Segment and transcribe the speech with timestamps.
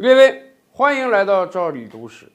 [0.00, 2.30] 各位，欢迎来到赵李都史。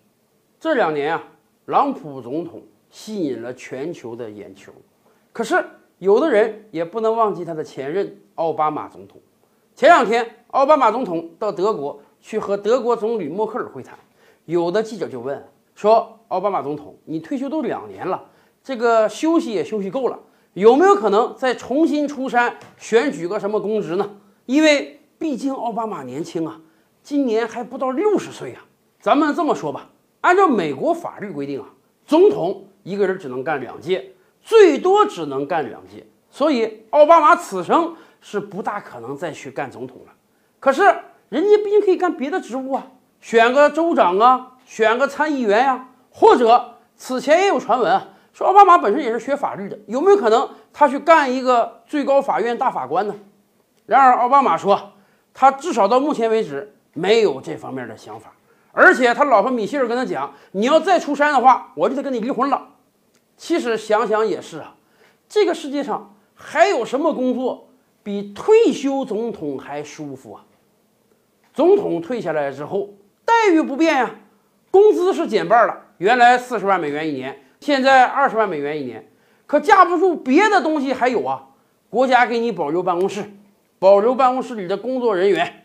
[0.59, 1.23] 这两年啊，
[1.67, 4.73] 朗普总统吸引了全球的眼球，
[5.31, 5.63] 可是
[5.97, 9.17] 有的人也不能忘记他的前任奥巴马总统。
[9.73, 13.97] 前两天，奥巴马总统到德国去和德国总理默克尔会谈，
[14.43, 15.41] 有的记者就问
[15.73, 18.25] 说：“奥巴马总统，你退休都两年了，
[18.61, 20.19] 这个休息也休息够了，
[20.51, 24.17] 有没有可能再重新出山选举个什么公职呢？
[24.47, 26.59] 因为毕竟奥巴马年轻啊。”
[27.03, 28.63] 今年还不到六十岁啊！
[29.01, 29.89] 咱们这么说吧，
[30.21, 31.67] 按照美国法律规定啊，
[32.05, 36.07] 总统一个人只能干两届，最多只能干两届。
[36.29, 40.13] 所以奥巴马此生是不大可能再去干总统了。
[40.61, 40.81] 可是
[41.27, 42.87] 人家毕竟可以干别的职务啊，
[43.19, 53.13] 选个州长啊，选个参议员呀，或者此前也有传闻啊，说奥巴马本身也是学法律的，有没有可能他去干一个最高法院大法官呢？
[53.85, 54.93] 然而奥巴马说，
[55.33, 56.73] 他至少到目前为止。
[56.93, 58.31] 没有这方面的想法，
[58.71, 62.69] 而且他老婆米歇尔跟他讲：“你要再出山的话，我就得跟你离婚了。”
[63.35, 64.75] 其实想想也是啊，
[65.27, 67.67] 这个世界上还有什么工作
[68.03, 70.45] 比退休总统还舒服啊？
[71.53, 72.89] 总统退下来之后
[73.25, 74.15] 待遇不变呀，
[74.69, 79.09] 工资是减半了，原来四十万美元一年，现在二十万美元一年。
[79.45, 81.47] 可架不住别的东西还有啊，
[81.89, 83.23] 国家给你保留办公室，
[83.77, 85.62] 保留办公室里的工作人员。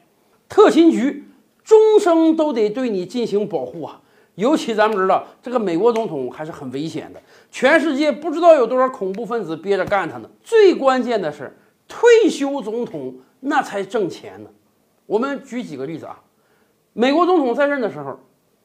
[0.48, 1.24] 特勤局
[1.62, 4.00] 终生都得对你进行保护啊！
[4.36, 10.30] 尤其咱们知道，这个美国总统还是很危险的，全世界不知道有多少恐怖分子憋着干他呢。
[10.42, 11.54] 最关键的是，
[11.88, 14.48] 退休总统那才挣钱呢。
[15.06, 16.22] 我们举几个例子啊，
[16.92, 18.19] 美国总统在任的时候，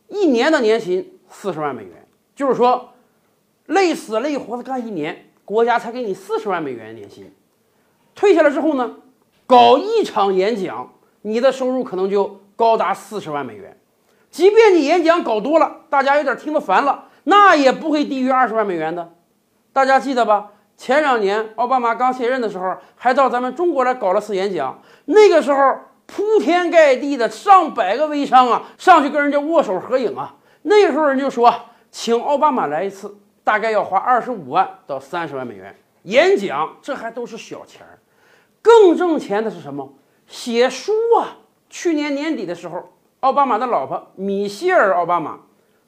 [0.08, 2.94] 一年的年薪四十万美元，就是说，
[3.66, 7.34] 累死累活的干一年，国家才给你四十万美元年薪。
[8.14, 8.98] 退下来之后呢，
[9.48, 10.94] 搞一场演讲。
[11.24, 13.78] 你的收入可能就高达四十万美元，
[14.30, 19.12] 即便你演讲搞多了，大家有点听得烦了，那也不会低于二十万美元的。
[19.74, 20.52] 大家记得吧？
[20.76, 30.36] 前两年奥巴马刚卸任的时候，还到咱们中国来搞了次演讲，那个时候铺天盖地的上百个微商啊，上去跟人家握手合影啊。
[30.64, 31.54] 那时候人就说，
[31.89, 38.00] 请奥巴马来一次，大概要花二十五万到三十万美元演讲，这还都是小钱儿，
[38.62, 39.94] 更挣钱的是什么？
[40.33, 41.38] 写书啊！
[41.70, 42.89] 去年年底的时候，
[43.20, 45.38] 奥巴马的老婆米歇尔·奥巴马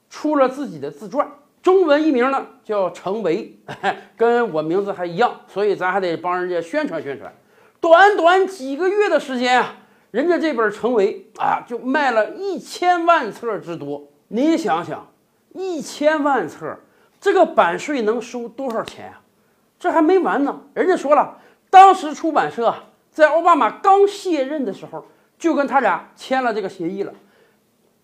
[0.08, 1.28] 出了自己的自传，
[1.60, 3.58] 中文译名呢叫《成为》，
[4.16, 7.34] 跟我名字还一样，所以咱还得帮人家宣传宣传。
[7.80, 9.74] 短短几个月的时间啊，
[10.12, 14.04] 人家这本《成为》啊就卖了一千万册之多。
[14.28, 15.08] 您想想，
[15.54, 16.78] 一千万册，
[17.20, 19.20] 这个版税能收多少钱啊？
[19.76, 21.36] 这还没完呢，人家说了，
[21.68, 22.72] 当时出版社。
[23.16, 25.02] 在奥巴马刚卸任的时候，
[25.38, 27.14] 就跟他俩签了这个协议了。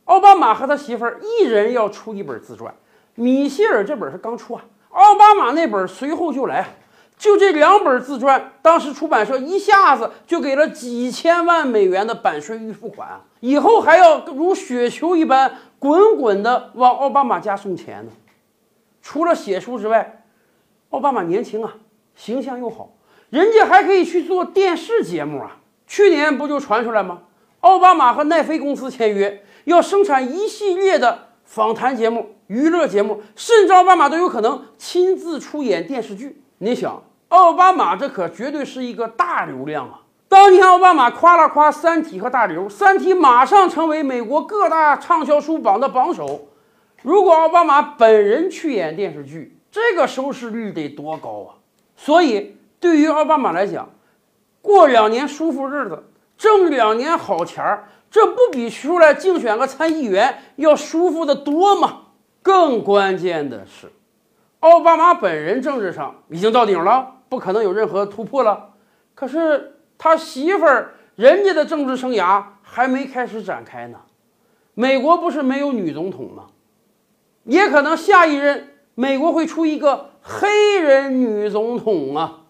[0.07, 2.75] 奥巴马和他媳妇儿一人要出一本自传，
[3.15, 6.67] 米歇尔这本是刚出啊，奥巴马那本随后就来。
[7.19, 18.13] 就这两本自传，当时出版社一下子就给了几千万美元的版税预付款，以后还要如雪球一般滚滚的往奥巴马家送钱呢。
[19.03, 20.25] 除了写书之外，
[20.89, 21.75] 奥巴马年轻啊，
[22.15, 22.89] 形象又好。
[23.33, 25.57] 人家还可以去做电视节目啊！
[25.87, 27.23] 去年不就传出来吗？
[27.61, 36.43] 奥巴马和奈飞公司签约，要生产一系列的访谈节目、娱乐节目，甚至奥巴马都有可能亲自出演电视剧。
[36.59, 40.03] 你想，奥巴马这可绝对是一个大流量啊！
[40.29, 46.49] 当年奥巴马夸了夸《三体》和大刘，《三体》马上成为美国各大畅销书榜的榜首。
[47.01, 51.57] 如果奥巴马本人去演电视剧，这个收视率得多高啊！
[51.97, 52.59] 所以。
[52.83, 53.89] 对于奥巴马来讲，
[54.61, 56.03] 过两年舒服日子，
[56.37, 62.01] 挣两年好钱儿，这不比出来竞选个参议员要舒服的多吗？
[62.43, 63.93] 更关键的是，
[64.59, 68.71] 奥巴马本人政治上已经到顶了，不可能有任何突破了。
[69.15, 74.01] 可是他媳妇儿人家的政治生涯还没开始展开呢。
[74.75, 76.47] 美国不是没有女总统吗？
[77.45, 82.41] 也可能下一任美国会出一个黑人女总统啊。